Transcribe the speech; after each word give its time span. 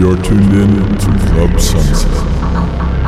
You're 0.00 0.16
tuned 0.22 0.54
in 0.54 0.96
to 0.96 1.18
Club 1.28 1.60
Sunset. 1.60 2.99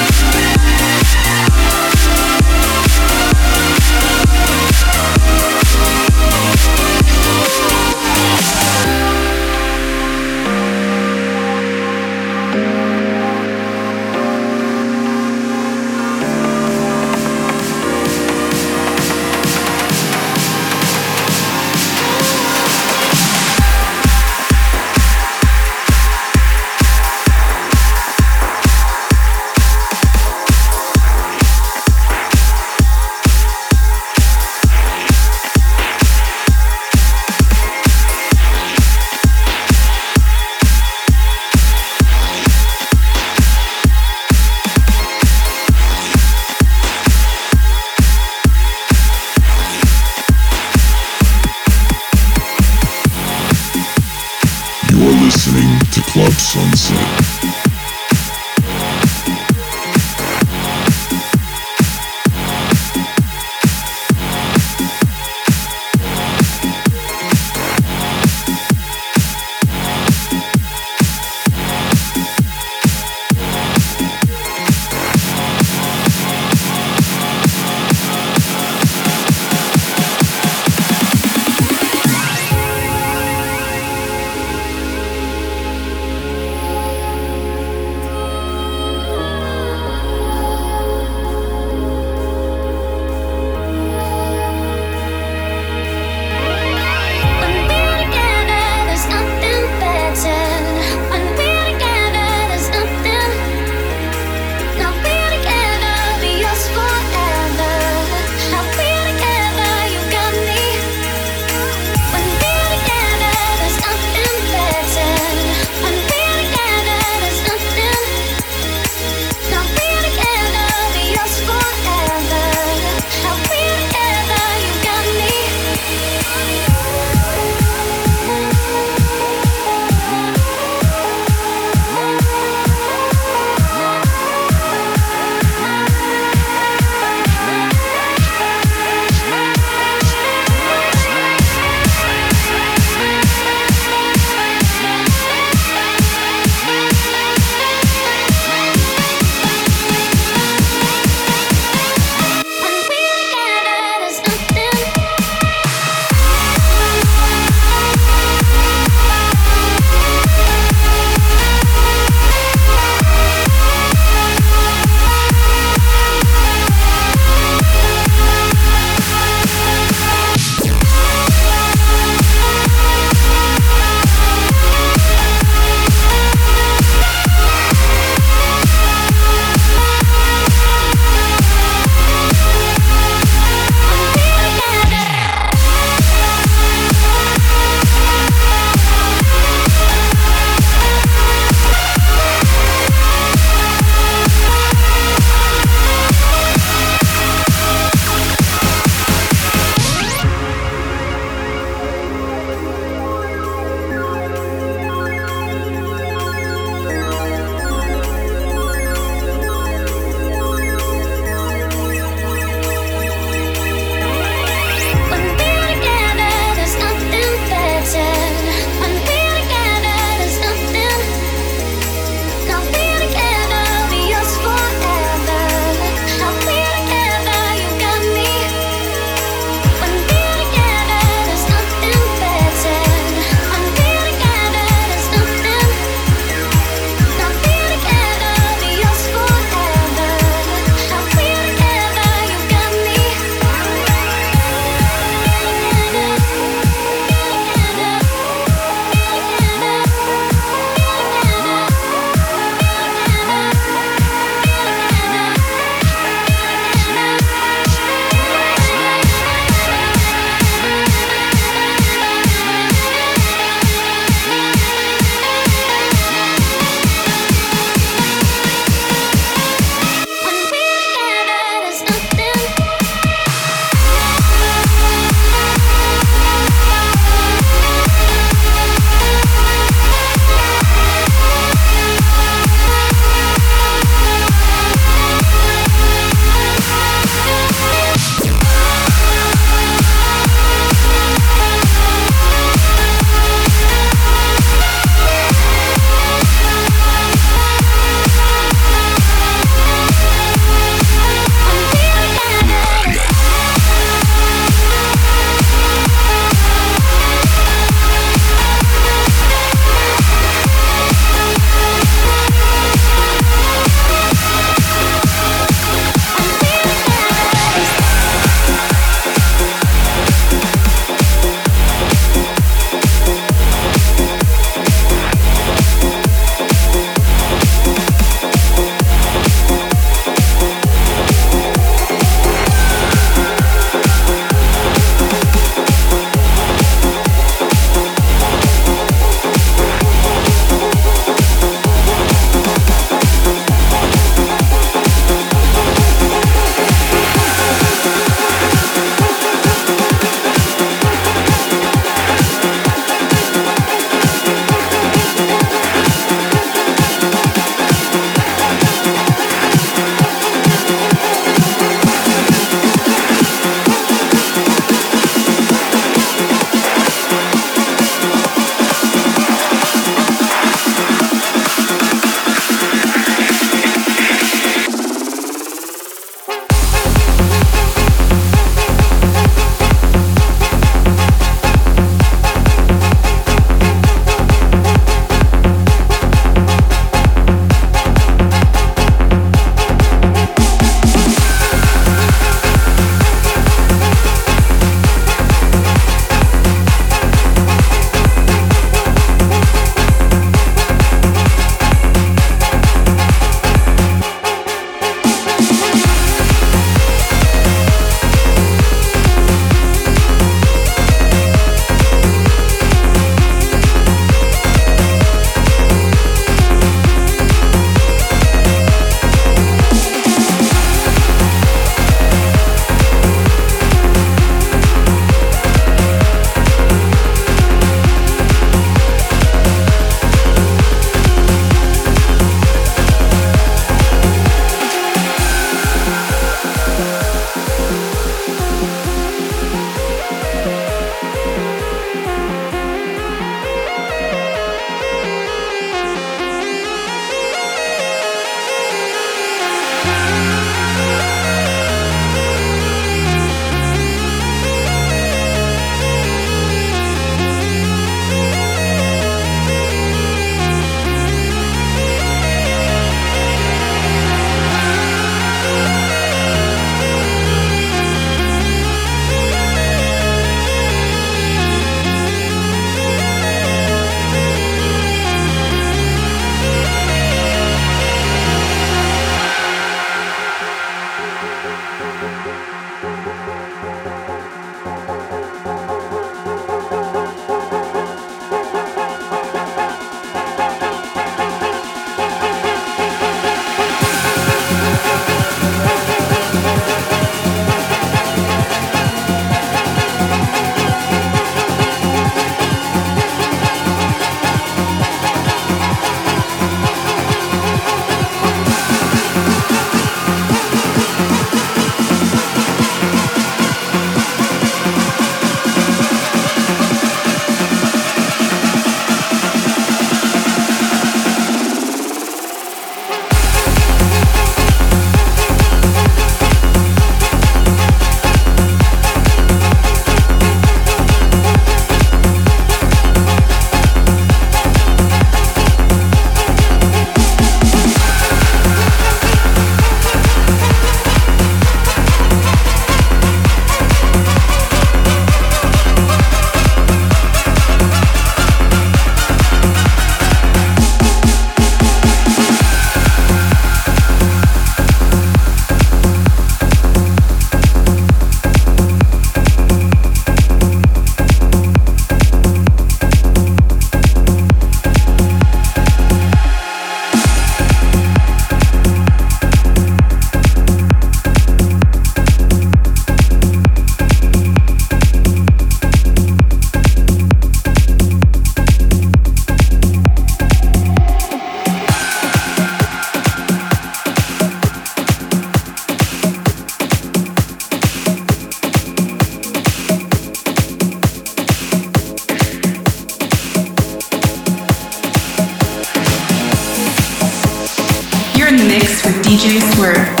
DJ 599.11 599.41
Swirv. 599.41 600.00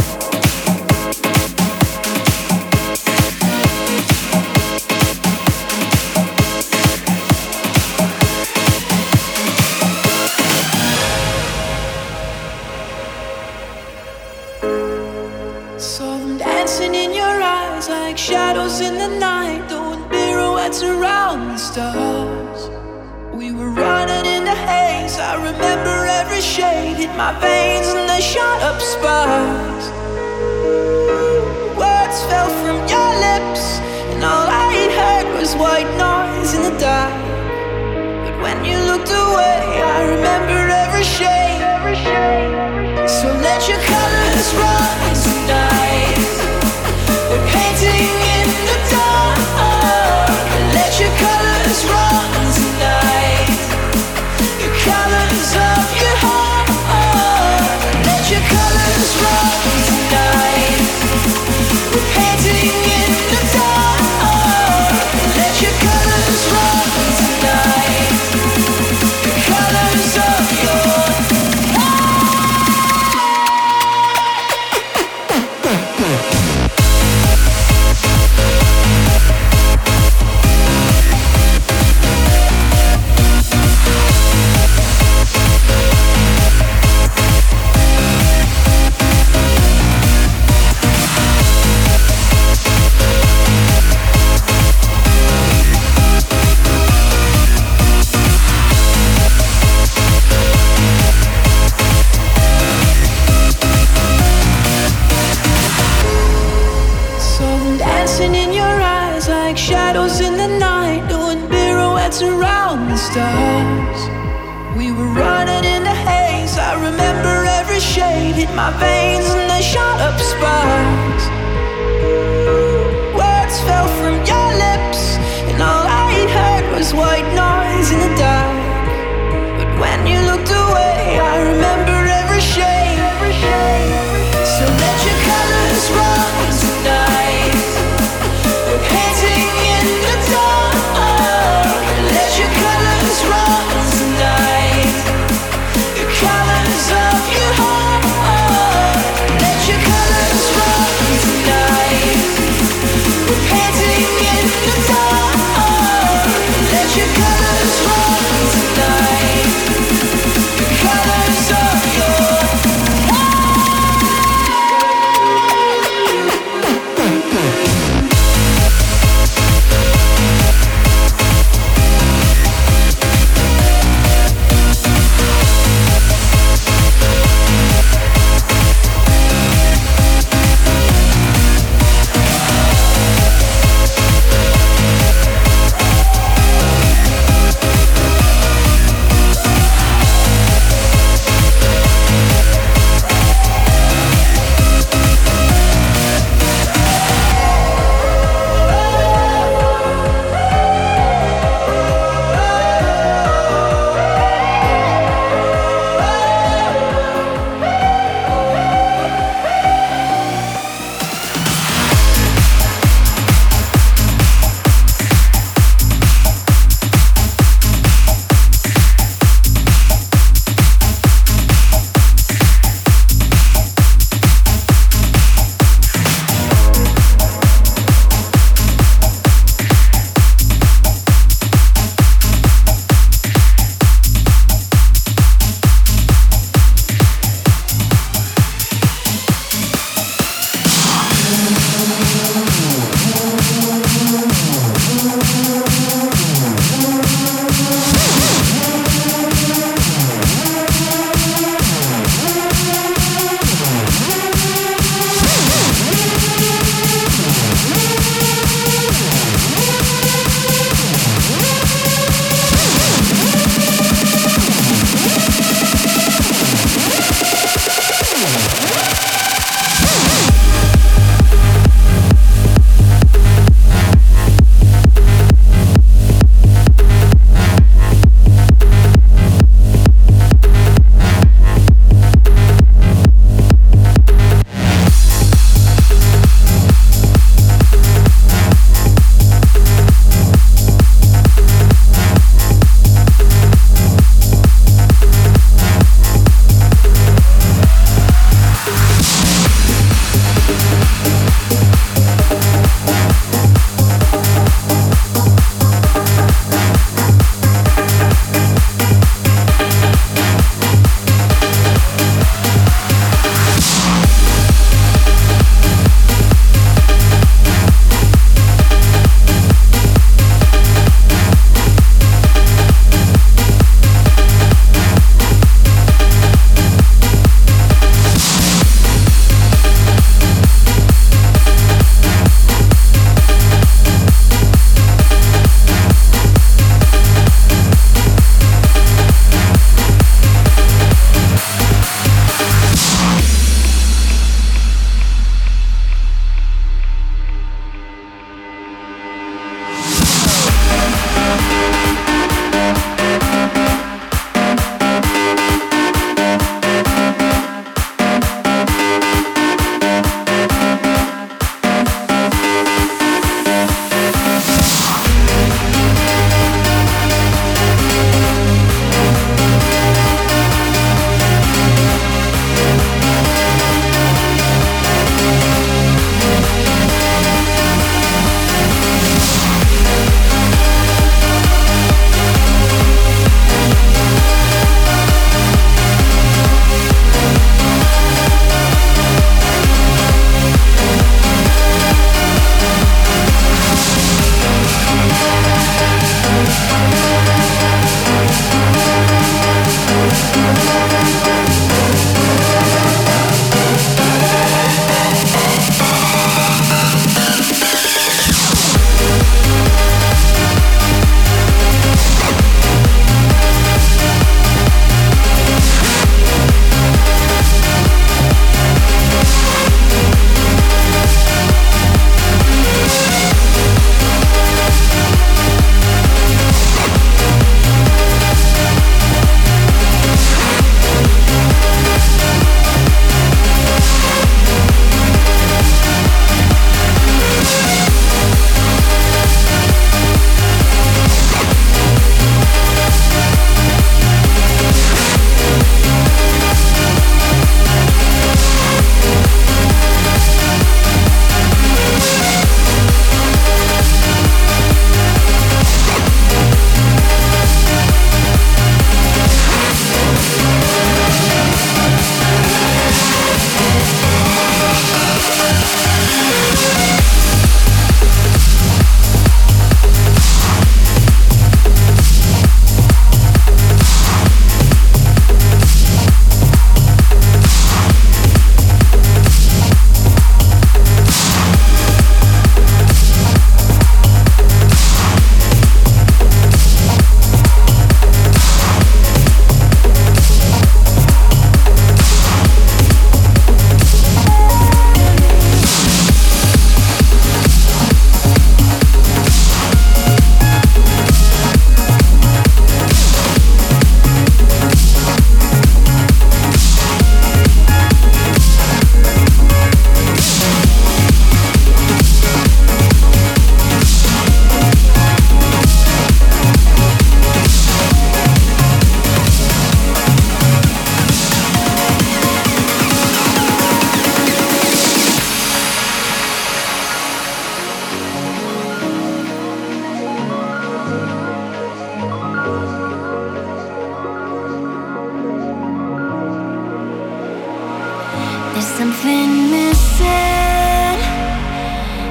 There's 538.61 538.77
something 538.77 539.49
missing. 539.49 540.99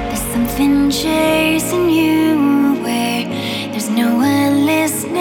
There's 0.09 0.27
something 0.33 0.89
chasing 0.89 1.89
you 1.89 2.75
away. 2.75 3.69
There's 3.71 3.89
no 3.89 4.17
one 4.17 4.65
listening. 4.65 5.15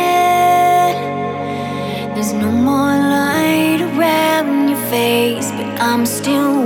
There's 2.14 2.32
no 2.32 2.50
more 2.50 2.96
light 3.16 3.80
around 3.80 4.70
your 4.70 4.90
face, 4.90 5.52
but 5.52 5.80
I'm 5.80 6.04
still. 6.04 6.59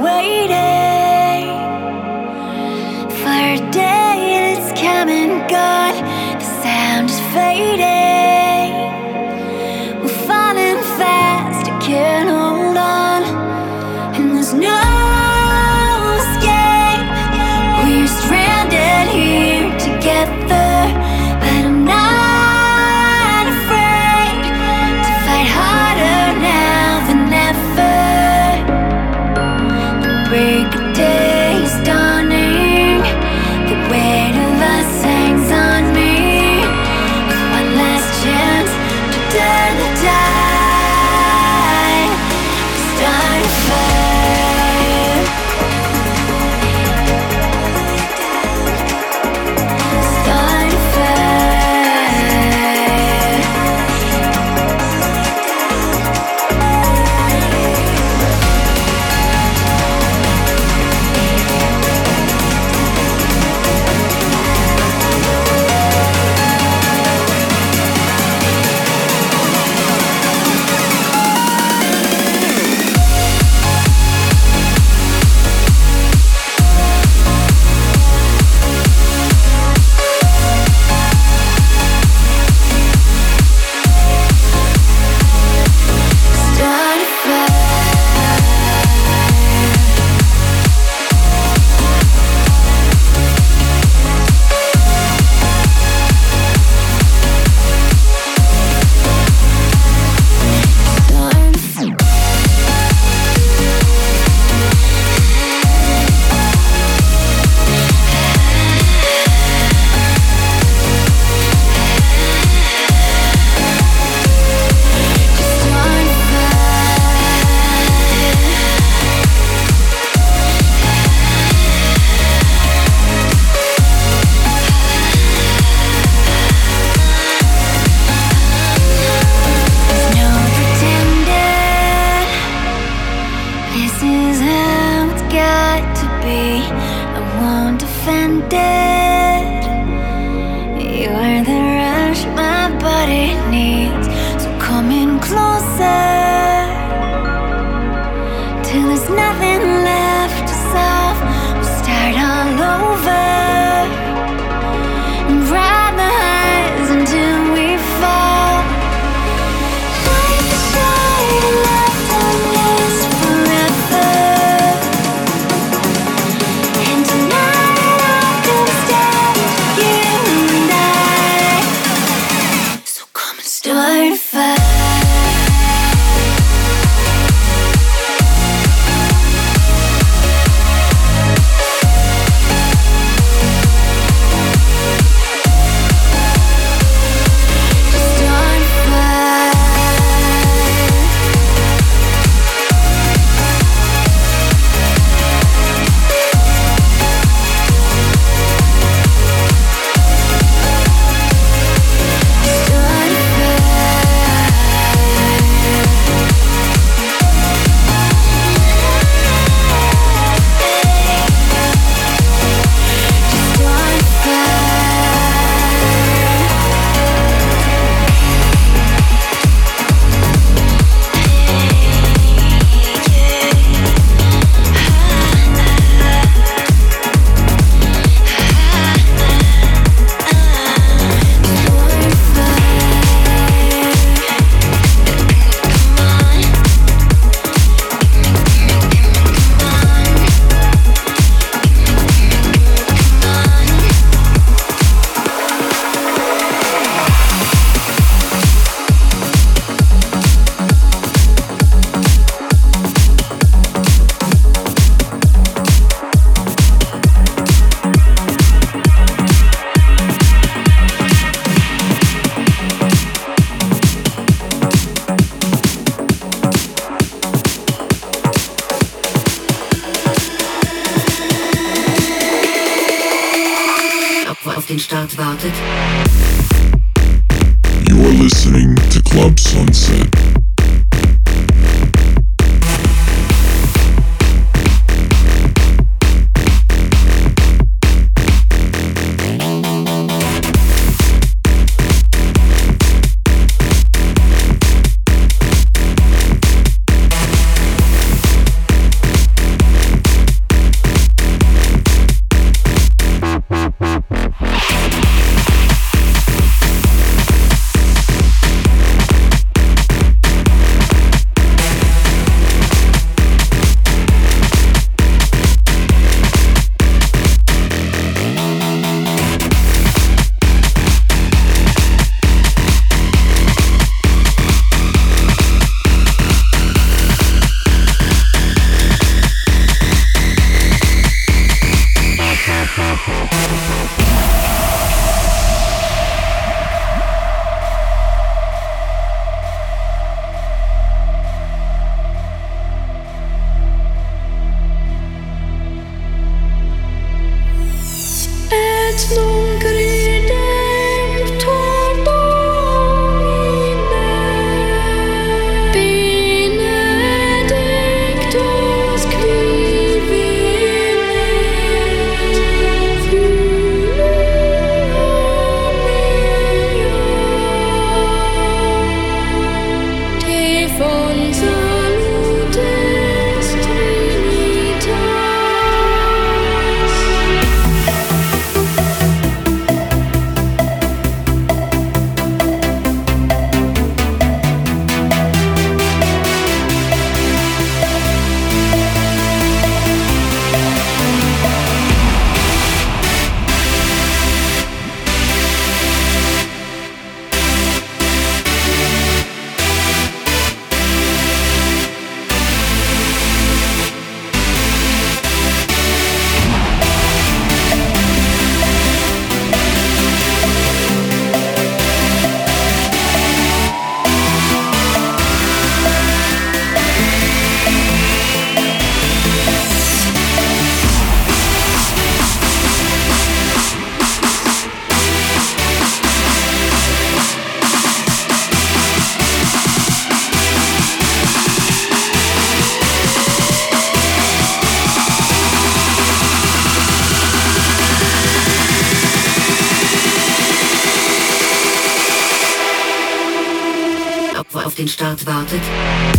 Den 444.84 444.88
Start 444.88 445.24
wartet? 445.24 446.13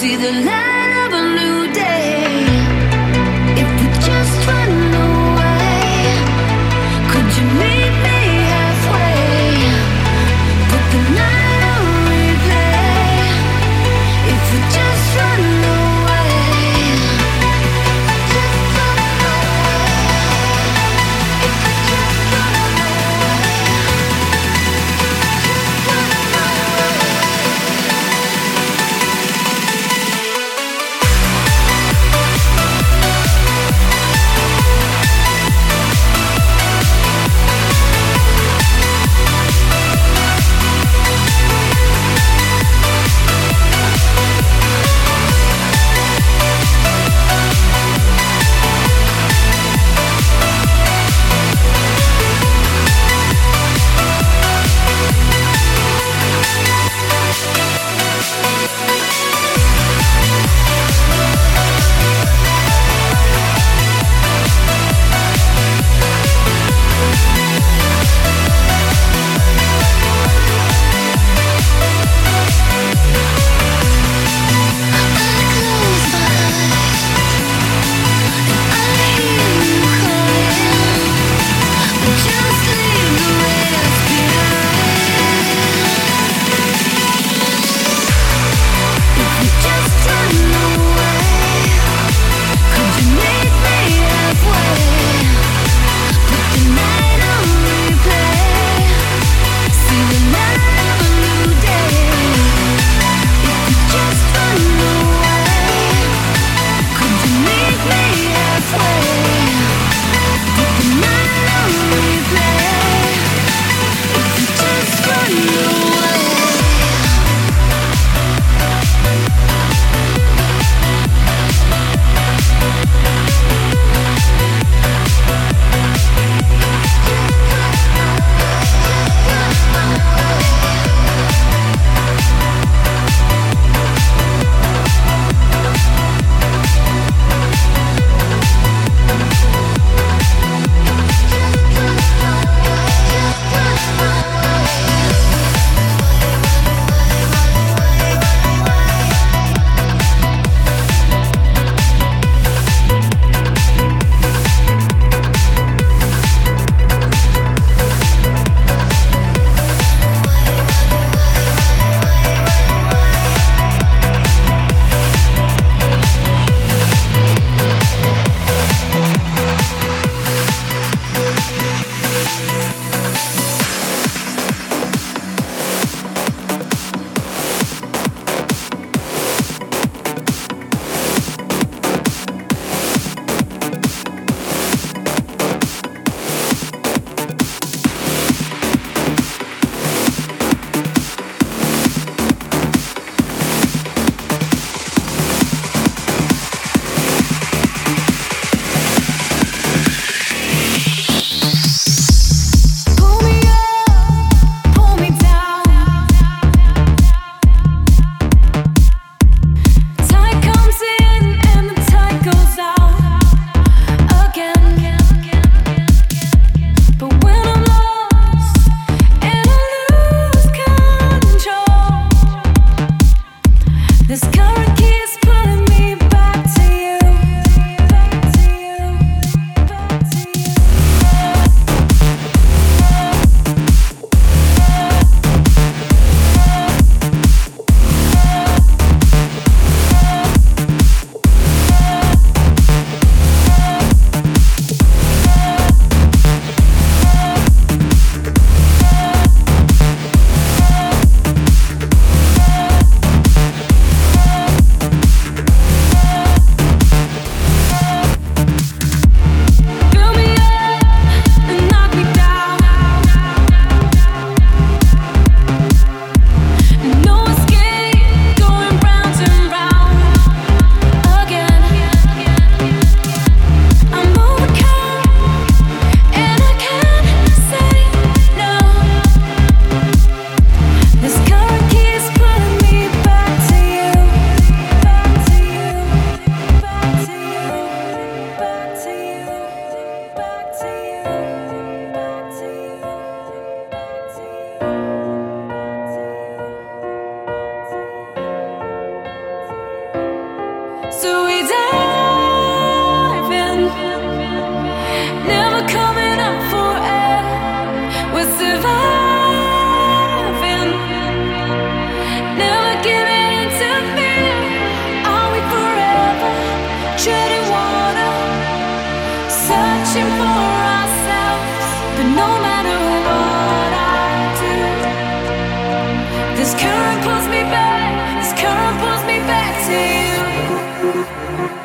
see 0.00 0.16
the 0.16 0.32
light. 0.32 0.79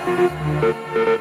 Música 0.06 1.15